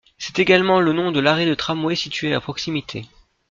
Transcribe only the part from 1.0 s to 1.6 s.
de l'arrêt de